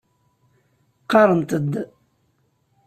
[1.11, 1.71] Qarrent-d.